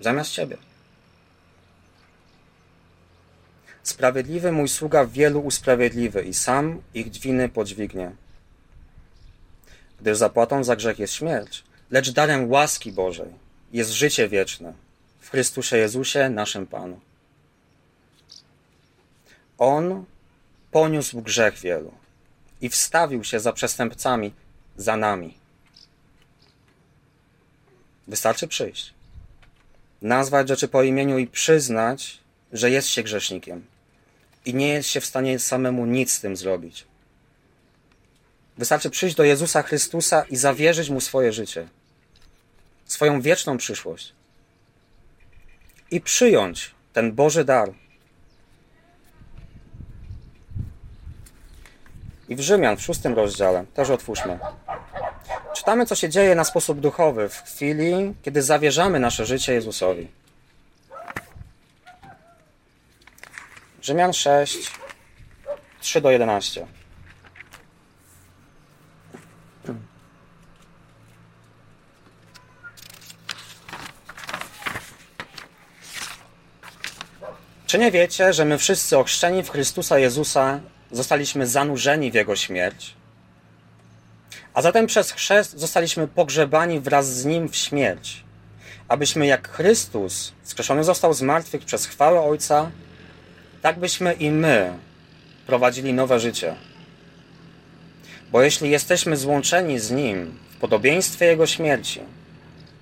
Zamiast 0.00 0.30
ciebie. 0.30 0.56
Sprawiedliwy 3.82 4.52
mój 4.52 4.68
sługa 4.68 5.06
wielu 5.06 5.40
usprawiedliwy 5.40 6.22
i 6.22 6.34
sam 6.34 6.82
ich 6.94 7.10
winy 7.10 7.48
podźwignie 7.48 8.10
gdyż 10.00 10.18
zapłatą 10.18 10.64
za 10.64 10.76
grzech 10.76 10.98
jest 10.98 11.14
śmierć, 11.14 11.64
lecz 11.90 12.10
darem 12.10 12.50
łaski 12.50 12.92
Bożej 12.92 13.32
jest 13.72 13.90
życie 13.90 14.28
wieczne 14.28 14.72
w 15.20 15.30
Chrystusie 15.30 15.76
Jezusie, 15.76 16.30
naszym 16.30 16.66
Panu. 16.66 17.00
On 19.58 20.04
poniósł 20.70 21.22
grzech 21.22 21.58
wielu 21.58 21.92
i 22.60 22.68
wstawił 22.68 23.24
się 23.24 23.40
za 23.40 23.52
przestępcami, 23.52 24.32
za 24.76 24.96
nami. 24.96 25.34
Wystarczy 28.08 28.48
przyjść, 28.48 28.94
nazwać 30.02 30.48
rzeczy 30.48 30.68
po 30.68 30.82
imieniu 30.82 31.18
i 31.18 31.26
przyznać, 31.26 32.18
że 32.52 32.70
jest 32.70 32.88
się 32.88 33.02
grzesznikiem 33.02 33.66
i 34.44 34.54
nie 34.54 34.68
jest 34.68 34.88
się 34.88 35.00
w 35.00 35.06
stanie 35.06 35.38
samemu 35.38 35.86
nic 35.86 36.12
z 36.12 36.20
tym 36.20 36.36
zrobić. 36.36 36.84
Wystarczy 38.58 38.90
przyjść 38.90 39.16
do 39.16 39.24
Jezusa 39.24 39.62
Chrystusa 39.62 40.24
i 40.30 40.36
zawierzyć 40.36 40.90
Mu 40.90 41.00
swoje 41.00 41.32
życie, 41.32 41.68
swoją 42.86 43.20
wieczną 43.20 43.56
przyszłość 43.56 44.12
i 45.90 46.00
przyjąć 46.00 46.74
ten 46.92 47.12
Boży 47.12 47.44
dar. 47.44 47.72
I 52.28 52.36
w 52.36 52.40
Rzymian, 52.40 52.76
w 52.76 52.82
szóstym 52.82 53.14
rozdziale, 53.14 53.64
też 53.74 53.90
otwórzmy. 53.90 54.38
Czytamy, 55.56 55.86
co 55.86 55.94
się 55.94 56.08
dzieje 56.08 56.34
na 56.34 56.44
sposób 56.44 56.80
duchowy 56.80 57.28
w 57.28 57.42
chwili, 57.42 58.14
kiedy 58.22 58.42
zawierzamy 58.42 59.00
nasze 59.00 59.26
życie 59.26 59.52
Jezusowi. 59.52 60.08
Rzymian 63.82 64.12
6, 64.12 64.72
3 65.80 66.00
do 66.00 66.10
11. 66.10 66.66
Czy 77.68 77.78
nie 77.78 77.90
wiecie, 77.90 78.32
że 78.32 78.44
my 78.44 78.58
wszyscy 78.58 78.98
ochrzczeni 78.98 79.42
w 79.42 79.50
Chrystusa 79.50 79.98
Jezusa 79.98 80.60
zostaliśmy 80.92 81.46
zanurzeni 81.46 82.10
w 82.10 82.14
Jego 82.14 82.36
śmierć? 82.36 82.94
A 84.54 84.62
zatem 84.62 84.86
przez 84.86 85.10
chrzest 85.10 85.58
zostaliśmy 85.58 86.08
pogrzebani 86.08 86.80
wraz 86.80 87.14
z 87.14 87.24
Nim 87.24 87.48
w 87.48 87.56
śmierć, 87.56 88.24
abyśmy 88.88 89.26
jak 89.26 89.48
Chrystus 89.48 90.32
skrzeszony 90.42 90.84
został 90.84 91.14
z 91.14 91.22
martwych 91.22 91.64
przez 91.64 91.86
chwałę 91.86 92.20
Ojca, 92.20 92.70
tak 93.62 93.78
byśmy 93.78 94.12
i 94.12 94.30
my 94.30 94.72
prowadzili 95.46 95.92
nowe 95.92 96.20
życie. 96.20 96.54
Bo 98.32 98.42
jeśli 98.42 98.70
jesteśmy 98.70 99.16
złączeni 99.16 99.78
z 99.78 99.90
Nim 99.90 100.38
w 100.50 100.56
podobieństwie 100.56 101.26
Jego 101.26 101.46
śmierci, 101.46 102.00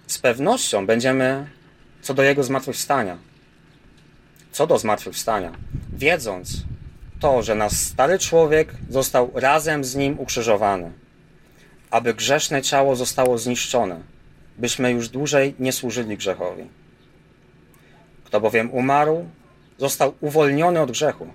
z 0.06 0.18
pewnością 0.18 0.86
będziemy 0.86 1.46
co 2.02 2.14
do 2.14 2.22
Jego 2.22 2.44
zmartwychwstania 2.44 3.18
co 4.56 4.66
do 4.66 4.78
zmartwychwstania, 4.78 5.52
wiedząc, 5.92 6.48
to, 7.20 7.42
że 7.42 7.54
nasz 7.54 7.72
stary 7.72 8.18
człowiek 8.18 8.74
został 8.90 9.30
razem 9.34 9.84
z 9.84 9.94
nim 9.94 10.20
ukrzyżowany, 10.20 10.92
aby 11.90 12.14
grzeszne 12.14 12.62
ciało 12.62 12.96
zostało 12.96 13.38
zniszczone, 13.38 14.00
byśmy 14.58 14.90
już 14.90 15.08
dłużej 15.08 15.54
nie 15.58 15.72
służyli 15.72 16.16
grzechowi. 16.16 16.64
Kto 18.24 18.40
bowiem 18.40 18.70
umarł, 18.70 19.28
został 19.78 20.14
uwolniony 20.20 20.80
od 20.80 20.90
grzechu. 20.90 21.26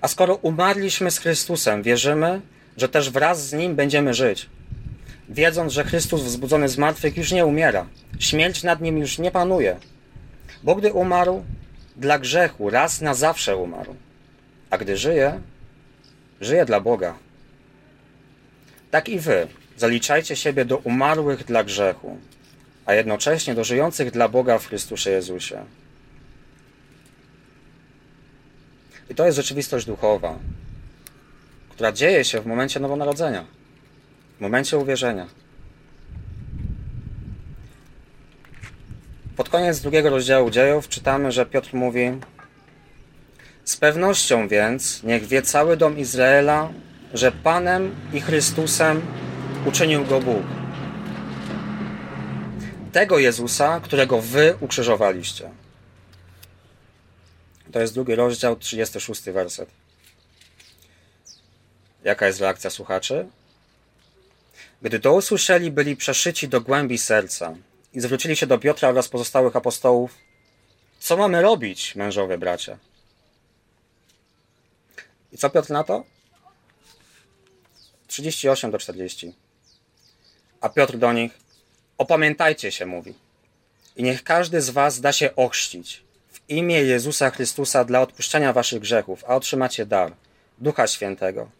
A 0.00 0.08
skoro 0.08 0.34
umarliśmy 0.34 1.10
z 1.10 1.18
Chrystusem, 1.18 1.82
wierzymy, 1.82 2.40
że 2.76 2.88
też 2.88 3.10
wraz 3.10 3.48
z 3.48 3.52
Nim 3.52 3.74
będziemy 3.74 4.14
żyć. 4.14 4.50
Wiedząc, 5.28 5.72
że 5.72 5.84
Chrystus 5.84 6.22
wzbudzony 6.22 6.68
z 6.68 6.78
martwych 6.78 7.16
już 7.16 7.32
nie 7.32 7.46
umiera, 7.46 7.86
śmierć 8.18 8.62
nad 8.62 8.80
Nim 8.80 8.98
już 8.98 9.18
nie 9.18 9.30
panuje. 9.30 9.76
Bo 10.62 10.74
gdy 10.74 10.92
umarł, 10.92 11.44
dla 11.96 12.18
grzechu 12.18 12.70
raz 12.70 13.00
na 13.00 13.14
zawsze 13.14 13.56
umarł. 13.56 13.94
A 14.70 14.78
gdy 14.78 14.96
żyje, 14.96 15.40
żyje 16.40 16.64
dla 16.64 16.80
Boga. 16.80 17.14
Tak 18.90 19.08
i 19.08 19.18
wy 19.18 19.48
zaliczajcie 19.76 20.36
siebie 20.36 20.64
do 20.64 20.76
umarłych 20.76 21.44
dla 21.44 21.64
grzechu, 21.64 22.18
a 22.86 22.94
jednocześnie 22.94 23.54
do 23.54 23.64
żyjących 23.64 24.10
dla 24.10 24.28
Boga 24.28 24.58
w 24.58 24.66
Chrystusie 24.66 25.10
Jezusie. 25.10 25.64
I 29.10 29.14
to 29.14 29.26
jest 29.26 29.36
rzeczywistość 29.36 29.86
duchowa, 29.86 30.38
która 31.70 31.92
dzieje 31.92 32.24
się 32.24 32.40
w 32.40 32.46
momencie 32.46 32.80
nowonarodzenia, 32.80 33.44
w 34.38 34.40
momencie 34.40 34.78
uwierzenia. 34.78 35.41
Pod 39.36 39.48
koniec 39.48 39.80
drugiego 39.80 40.10
rozdziału 40.10 40.50
dziejów 40.50 40.88
czytamy, 40.88 41.32
że 41.32 41.46
Piotr 41.46 41.74
mówi: 41.74 42.20
Z 43.64 43.76
pewnością 43.76 44.48
więc 44.48 45.02
niech 45.02 45.26
wie 45.26 45.42
cały 45.42 45.76
dom 45.76 45.98
Izraela, 45.98 46.72
że 47.14 47.32
Panem 47.32 47.94
i 48.12 48.20
Chrystusem 48.20 49.02
uczynił 49.66 50.04
go 50.04 50.20
Bóg. 50.20 50.42
Tego 52.92 53.18
Jezusa, 53.18 53.80
którego 53.80 54.20
wy 54.20 54.54
ukrzyżowaliście. 54.60 55.50
To 57.72 57.80
jest 57.80 57.94
drugi 57.94 58.14
rozdział, 58.14 58.56
36 58.56 59.22
werset. 59.22 59.68
Jaka 62.04 62.26
jest 62.26 62.40
reakcja 62.40 62.70
słuchaczy? 62.70 63.26
Gdy 64.82 65.00
to 65.00 65.12
usłyszeli, 65.12 65.70
byli 65.70 65.96
przeszyci 65.96 66.48
do 66.48 66.60
głębi 66.60 66.98
serca 66.98 67.54
i 67.94 68.00
zwrócili 68.00 68.36
się 68.36 68.46
do 68.46 68.58
Piotra 68.58 68.88
oraz 68.88 69.08
pozostałych 69.08 69.56
apostołów. 69.56 70.14
Co 71.00 71.16
mamy 71.16 71.42
robić, 71.42 71.94
mężowie 71.94 72.38
bracia? 72.38 72.78
I 75.32 75.38
co 75.38 75.50
Piotr 75.50 75.70
na 75.70 75.84
to? 75.84 76.04
38 78.06 78.70
do 78.70 78.78
40. 78.78 79.34
A 80.60 80.68
Piotr 80.68 80.98
do 80.98 81.12
nich: 81.12 81.32
Opamiętajcie 81.98 82.72
się, 82.72 82.86
mówi. 82.86 83.14
I 83.96 84.02
niech 84.02 84.24
każdy 84.24 84.60
z 84.60 84.70
was 84.70 85.00
da 85.00 85.12
się 85.12 85.36
ochrzcić 85.36 86.02
w 86.32 86.50
imię 86.50 86.82
Jezusa 86.82 87.30
Chrystusa 87.30 87.84
dla 87.84 88.00
odpuszczenia 88.00 88.52
waszych 88.52 88.80
grzechów, 88.80 89.24
a 89.24 89.34
otrzymacie 89.34 89.86
dar 89.86 90.12
Ducha 90.58 90.86
Świętego. 90.86 91.50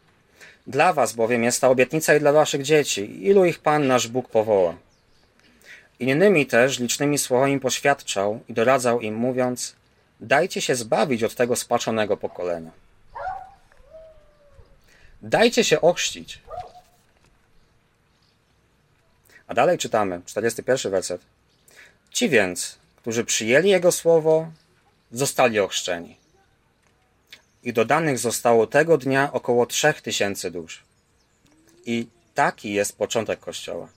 Dla 0.66 0.92
was 0.92 1.12
bowiem 1.12 1.44
jest 1.44 1.60
ta 1.60 1.68
obietnica 1.68 2.14
i 2.14 2.20
dla 2.20 2.32
waszych 2.32 2.62
dzieci, 2.62 3.26
ilu 3.26 3.44
ich 3.44 3.58
Pan 3.58 3.86
nasz 3.86 4.08
Bóg 4.08 4.28
powoła. 4.28 4.74
Innymi 6.02 6.46
też 6.46 6.78
licznymi 6.78 7.18
słowami 7.18 7.60
poświadczał 7.60 8.40
i 8.48 8.52
doradzał 8.52 9.00
im, 9.00 9.14
mówiąc: 9.14 9.74
Dajcie 10.20 10.60
się 10.60 10.74
zbawić 10.74 11.22
od 11.22 11.34
tego 11.34 11.56
spaczonego 11.56 12.16
pokolenia. 12.16 12.70
Dajcie 15.22 15.64
się 15.64 15.80
ochrzcić. 15.80 16.38
A 19.46 19.54
dalej 19.54 19.78
czytamy, 19.78 20.20
41 20.26 20.92
werset. 20.92 21.20
Ci 22.10 22.28
więc, 22.28 22.78
którzy 22.96 23.24
przyjęli 23.24 23.68
Jego 23.68 23.92
słowo, 23.92 24.50
zostali 25.12 25.60
ochrzczeni. 25.60 26.16
I 27.62 27.72
dodanych 27.72 28.18
zostało 28.18 28.66
tego 28.66 28.98
dnia 28.98 29.32
około 29.32 29.66
trzech 29.66 30.00
tysięcy 30.00 30.50
dusz. 30.50 30.82
I 31.86 32.06
taki 32.34 32.72
jest 32.72 32.96
początek 32.96 33.40
Kościoła. 33.40 33.88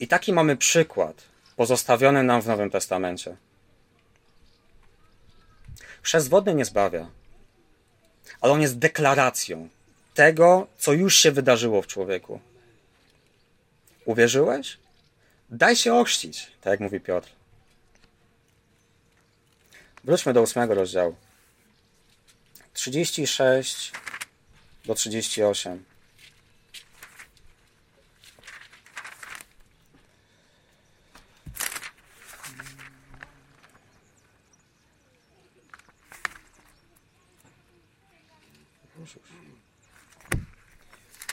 I 0.00 0.08
taki 0.08 0.32
mamy 0.32 0.56
przykład 0.56 1.22
pozostawiony 1.56 2.22
nam 2.22 2.42
w 2.42 2.46
Nowym 2.46 2.70
Testamencie. 2.70 3.36
Chrzest 6.02 6.28
wodny 6.28 6.54
nie 6.54 6.64
zbawia, 6.64 7.10
ale 8.40 8.52
on 8.52 8.60
jest 8.60 8.78
deklaracją 8.78 9.68
tego, 10.14 10.66
co 10.78 10.92
już 10.92 11.16
się 11.16 11.30
wydarzyło 11.32 11.82
w 11.82 11.86
człowieku. 11.86 12.40
Uwierzyłeś? 14.04 14.78
Daj 15.50 15.76
się 15.76 15.94
ochrzcić, 15.94 16.50
tak 16.60 16.70
jak 16.70 16.80
mówi 16.80 17.00
Piotr. 17.00 17.28
Wróćmy 20.04 20.32
do 20.32 20.42
ósmego 20.42 20.74
rozdziału. 20.74 21.16
36 22.72 23.92
do 24.84 24.94
38. 24.94 25.84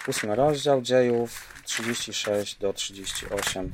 Ósmy 0.08 0.36
rozdział 0.36 0.82
dziejów 0.82 1.54
36 1.64 2.56
do 2.56 2.74
38. 2.74 3.72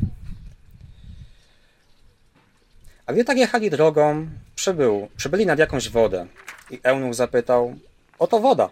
A 3.06 3.13
gdy 3.13 3.24
tak 3.26 3.38
jechali 3.38 3.70
drogą, 3.70 4.28
przybył, 4.56 5.10
przybyli 5.18 5.46
nad 5.46 5.60
jakąś 5.60 5.89
wodę 5.89 6.28
i 6.72 6.80
Eunuch 6.84 7.15
zapytał, 7.15 7.76
oto 8.20 8.39
woda, 8.39 8.70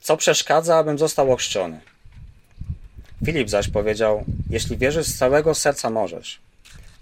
co 0.00 0.16
przeszkadza, 0.16 0.76
abym 0.76 0.98
został 0.98 1.32
ochrzczony? 1.32 1.80
Filip 3.24 3.48
zaś 3.48 3.68
powiedział, 3.68 4.24
jeśli 4.50 4.76
wierzysz 4.76 5.06
z 5.06 5.18
całego 5.18 5.54
serca 5.54 5.90
możesz. 5.90 6.40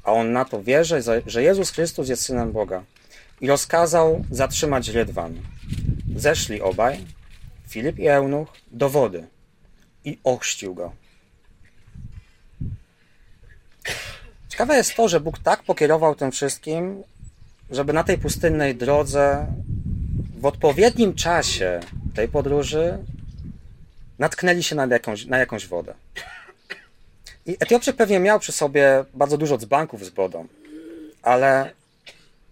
A 0.03 0.13
on 0.13 0.33
na 0.33 0.45
to 0.45 0.63
wierzy, 0.63 1.03
że 1.27 1.43
Jezus 1.43 1.71
Chrystus 1.71 2.09
jest 2.09 2.23
Synem 2.23 2.53
Boga. 2.53 2.85
I 3.41 3.49
rozkazał 3.49 4.25
zatrzymać 4.31 4.89
rydwan. 4.89 5.35
Zeszli 6.17 6.61
obaj, 6.61 7.05
Filip 7.69 7.99
i 7.99 8.09
Eunuch, 8.09 8.49
do 8.71 8.89
wody 8.89 9.27
i 10.09 10.19
ochrzcił 10.25 10.75
go. 10.75 10.93
Ciekawe 14.49 14.77
jest 14.77 14.95
to, 14.95 15.09
że 15.09 15.21
Bóg 15.21 15.39
tak 15.39 15.63
pokierował 15.63 16.15
tym 16.15 16.31
wszystkim, 16.33 17.03
żeby 17.71 17.93
na 17.93 18.05
tej 18.05 18.19
pustynnej 18.19 18.75
drodze 18.75 19.47
w 20.41 20.47
odpowiednim 20.47 21.15
czasie 21.15 21.81
tej 22.15 22.29
podróży 22.29 22.99
natknęli 24.19 24.63
się 24.63 24.77
na 24.77 24.87
jakąś, 24.87 25.27
na 25.27 25.39
jakąś 25.39 25.67
wodę. 25.67 25.95
I 27.47 27.57
Etiopczyk 27.61 27.97
pewnie 27.97 28.21
miał 28.21 28.41
przy 28.41 28.53
sobie 28.53 29.05
bardzo 29.15 29.39
dużo 29.39 29.59
dzbanków 29.59 30.05
z 30.05 30.09
wodą, 30.09 30.47
ale 31.23 31.71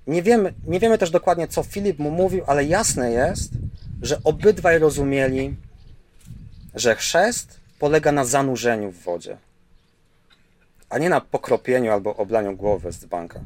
nie 0.07 0.23
wiemy, 0.23 0.55
nie 0.67 0.81
wiemy 0.81 0.99
też 0.99 1.11
dokładnie, 1.11 1.49
co 1.49 1.63
Filip 1.63 1.99
mu 1.99 2.11
mówił, 2.11 2.45
ale 2.47 2.65
jasne 2.65 3.11
jest, 3.11 3.51
że 4.03 4.19
obydwaj 4.25 4.79
rozumieli, 4.79 5.57
że 6.77 6.97
chrzest 6.97 7.61
polega 7.79 8.13
na 8.13 8.25
zanurzeniu 8.25 8.91
w 8.91 9.03
wodzie, 9.03 9.39
a 10.89 10.99
nie 10.99 11.09
na 11.09 11.21
pokropieniu 11.21 11.93
albo 11.93 12.17
oblaniu 12.17 12.57
głowy 12.57 12.93
z 12.93 12.99
dzbanka. 12.99 13.41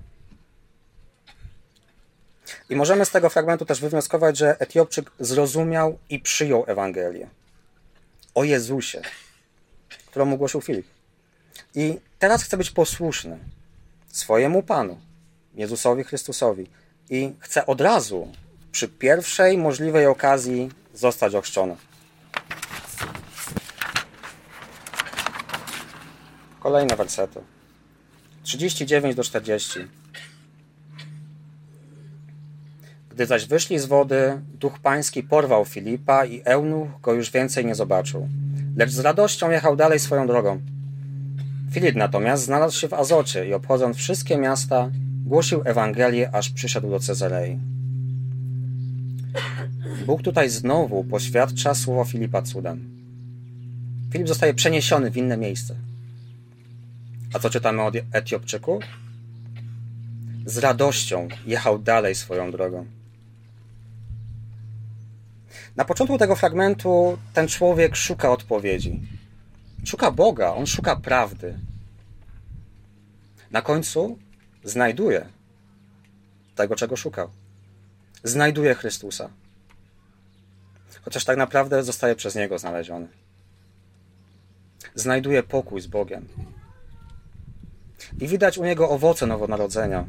I 2.71 2.77
możemy 2.77 3.05
z 3.05 3.11
tego 3.11 3.31
fragmentu 3.31 3.65
też 3.65 3.81
wywnioskować, 3.81 4.37
że 4.37 4.61
Etiopczyk 4.61 5.11
zrozumiał 5.21 5.99
i 6.09 6.19
przyjął 6.19 6.65
Ewangelię 6.67 7.29
o 8.35 8.45
Jezusie, 8.45 9.03
którą 10.07 10.37
głosił 10.37 10.61
Filip. 10.61 10.87
I 11.75 12.01
teraz 12.19 12.43
chce 12.43 12.57
być 12.57 12.71
posłuszny 12.71 13.39
swojemu 14.09 14.63
Panu, 14.63 15.01
Jezusowi 15.55 16.05
Chrystusowi. 16.05 16.67
I 17.11 17.33
chce 17.41 17.67
od 17.67 17.81
razu, 17.81 18.33
przy 18.73 18.89
pierwszej 18.89 19.59
możliwej 19.59 20.07
okazji, 20.07 20.71
zostać 20.95 21.35
ochrzczony. 21.35 21.77
Kolejne 26.61 26.97
wersety. 26.97 27.41
39 28.43 29.15
do 29.15 29.25
40. 29.25 29.79
Gdy 33.11 33.27
zaś 33.27 33.47
wyszli 33.47 33.79
z 33.79 33.87
wody, 33.87 34.41
duch 34.61 34.79
pański 34.79 35.23
porwał 35.23 35.65
Filipa 35.65 36.25
i 36.25 36.43
Eunuch 36.45 37.01
go 37.03 37.13
już 37.13 37.31
więcej 37.31 37.67
nie 37.67 37.75
zobaczył. 37.75 38.29
Lecz 38.77 38.91
z 38.91 38.99
radością 38.99 39.51
jechał 39.51 39.77
dalej 39.77 39.99
swoją 39.99 40.27
drogą. 40.27 40.61
Filip 41.73 41.97
natomiast 41.97 42.45
znalazł 42.45 42.79
się 42.79 42.89
w 42.89 42.95
Azocie 42.95 43.49
i 43.49 43.55
obchodząc 43.55 43.97
wszystkie 43.97 44.39
miasta, 44.39 44.91
głosił 45.27 45.63
Ewangelię, 45.65 46.35
aż 46.35 46.51
przyszedł 46.51 46.91
do 46.91 47.01
Cezarei. 47.01 47.59
Bóg 50.07 50.23
tutaj 50.23 50.51
znowu 50.51 51.05
poświadcza 51.05 51.75
słowo 51.75 52.05
Filipa 52.05 52.43
cudem. 52.43 52.91
Filip 54.13 54.29
zostaje 54.29 54.55
przeniesiony 54.55 55.11
w 55.11 55.17
inne 55.17 55.37
miejsce. 55.37 55.90
A 57.35 57.39
co 57.39 57.51
czytamy 57.51 57.83
o 57.83 57.93
Etiopczyku? 58.13 58.81
Z 60.47 60.59
radością 60.59 61.29
jechał 61.47 61.79
dalej 61.79 62.15
swoją 62.15 62.51
drogą. 62.51 62.87
Na 65.77 65.85
początku 65.85 66.19
tego 66.19 66.37
fragmentu 66.37 67.19
ten 67.35 67.49
człowiek 67.49 67.97
szuka 67.97 68.31
odpowiedzi. 68.31 69.01
Szuka 69.85 70.11
Boga, 70.11 70.55
on 70.55 70.67
szuka 70.67 70.97
prawdy. 70.97 71.59
Na 73.51 73.63
końcu 73.63 74.19
znajduje 74.65 75.27
tego, 76.55 76.77
czego 76.77 76.97
szukał. 76.97 77.31
Znajduje 78.25 78.75
Chrystusa. 78.75 79.31
Chociaż 81.03 81.25
tak 81.25 81.37
naprawdę 81.37 81.83
zostaje 81.83 82.17
przez 82.17 82.35
Niego 82.35 82.59
znaleziony. 82.59 83.09
Znajduje 84.95 85.43
pokój 85.43 85.81
z 85.81 85.87
Bogiem. 85.87 86.29
I 88.21 88.29
widać 88.29 88.59
u 88.59 88.65
niego 88.65 88.91
owoce 88.91 89.27
nowonarodzenia. 89.27 90.05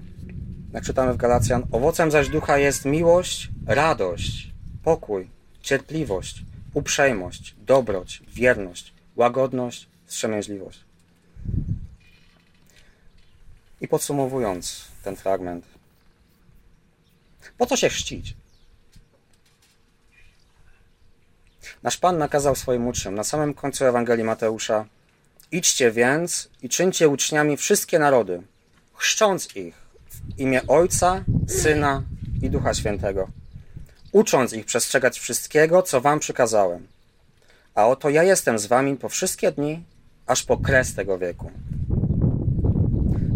Jak 0.73 0.83
czytamy 0.83 1.13
w 1.13 1.17
Galacjan, 1.17 1.63
owocem 1.71 2.11
zaś 2.11 2.29
ducha 2.29 2.57
jest 2.57 2.85
miłość, 2.85 3.49
radość, 3.65 4.51
pokój, 4.83 5.29
cierpliwość, 5.61 6.43
uprzejmość, 6.73 7.55
dobroć, 7.65 8.23
wierność, 8.27 8.93
łagodność, 9.15 9.87
wstrzemięźliwość. 10.05 10.79
I 13.81 13.87
podsumowując 13.87 14.85
ten 15.03 15.15
fragment, 15.15 15.65
po 17.57 17.65
co 17.65 17.77
się 17.77 17.89
chrzcić? 17.89 18.33
Nasz 21.83 21.97
Pan 21.97 22.17
nakazał 22.17 22.55
swoim 22.55 22.87
uczniom 22.87 23.15
na 23.15 23.23
samym 23.23 23.53
końcu 23.53 23.85
Ewangelii 23.85 24.23
Mateusza: 24.23 24.85
Idźcie 25.53 25.91
więc 25.91 26.49
i 26.61 26.69
czyńcie 26.69 27.09
uczniami 27.09 27.57
wszystkie 27.57 27.99
narody, 27.99 28.41
chrzcząc 28.93 29.55
ich 29.55 29.75
w 30.09 30.39
imię 30.39 30.61
Ojca, 30.67 31.23
Syna 31.47 32.03
i 32.41 32.49
Ducha 32.49 32.73
Świętego, 32.73 33.27
ucząc 34.11 34.53
ich 34.53 34.65
przestrzegać 34.65 35.19
wszystkiego, 35.19 35.81
co 35.81 36.01
Wam 36.01 36.19
przykazałem. 36.19 36.87
A 37.75 37.87
oto 37.87 38.09
ja 38.09 38.23
jestem 38.23 38.59
z 38.59 38.65
Wami 38.65 38.95
po 38.95 39.09
wszystkie 39.09 39.51
dni, 39.51 39.83
aż 40.27 40.43
po 40.43 40.57
kres 40.57 40.95
tego 40.95 41.17
wieku. 41.17 41.51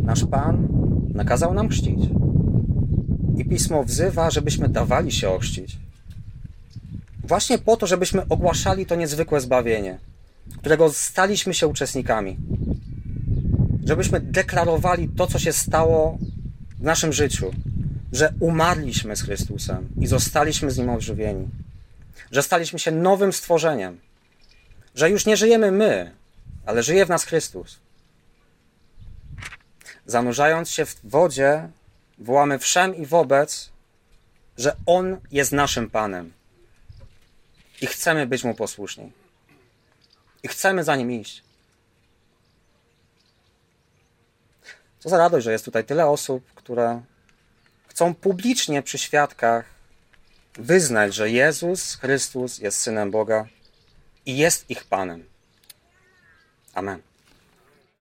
Nasz 0.03 0.25
Pan 0.25 0.67
nakazał 1.13 1.53
nam 1.53 1.69
chrzcić. 1.69 1.99
I 3.37 3.45
pismo 3.45 3.83
wzywa, 3.83 4.31
żebyśmy 4.31 4.69
dawali 4.69 5.11
się 5.11 5.29
ochrzcić. 5.29 5.77
Właśnie 7.23 7.57
po 7.57 7.77
to, 7.77 7.87
żebyśmy 7.87 8.27
ogłaszali 8.29 8.85
to 8.85 8.95
niezwykłe 8.95 9.41
zbawienie, 9.41 9.99
którego 10.57 10.93
staliśmy 10.93 11.53
się 11.53 11.67
uczestnikami. 11.67 12.37
Żebyśmy 13.85 14.19
deklarowali 14.19 15.09
to, 15.09 15.27
co 15.27 15.39
się 15.39 15.53
stało 15.53 16.17
w 16.79 16.83
naszym 16.83 17.13
życiu, 17.13 17.51
że 18.11 18.33
umarliśmy 18.39 19.15
z 19.15 19.21
Chrystusem 19.21 19.89
i 20.01 20.07
zostaliśmy 20.07 20.71
z 20.71 20.77
Nim 20.77 20.89
ożywieni, 20.89 21.47
że 22.31 22.43
staliśmy 22.43 22.79
się 22.79 22.91
nowym 22.91 23.33
stworzeniem, 23.33 23.99
że 24.95 25.09
już 25.09 25.25
nie 25.25 25.37
żyjemy 25.37 25.71
my, 25.71 26.11
ale 26.65 26.83
żyje 26.83 27.05
w 27.05 27.09
nas 27.09 27.23
Chrystus. 27.23 27.79
Zanurzając 30.05 30.69
się 30.69 30.85
w 30.85 30.95
wodzie, 31.03 31.69
wołamy 32.17 32.59
wszem 32.59 32.95
i 32.95 33.05
wobec, 33.05 33.69
że 34.57 34.75
On 34.85 35.17
jest 35.31 35.51
naszym 35.51 35.89
Panem 35.89 36.33
i 37.81 37.87
chcemy 37.87 38.27
być 38.27 38.43
Mu 38.43 38.55
posłuszni. 38.55 39.11
I 40.45 40.47
chcemy 40.47 40.83
za 40.83 40.95
Nim 40.95 41.11
iść. 41.11 41.43
Co 44.99 45.09
za 45.09 45.17
radość, 45.17 45.43
że 45.43 45.51
jest 45.51 45.65
tutaj 45.65 45.83
tyle 45.83 46.05
osób, 46.07 46.53
które 46.55 47.01
chcą 47.87 48.15
publicznie 48.15 48.81
przy 48.81 48.97
świadkach 48.97 49.65
wyznać, 50.53 51.15
że 51.15 51.29
Jezus 51.29 51.95
Chrystus 51.95 52.59
jest 52.59 52.77
Synem 52.77 53.11
Boga 53.11 53.47
i 54.25 54.37
jest 54.37 54.69
ich 54.69 54.83
Panem. 54.83 55.25
Amen. 56.73 57.01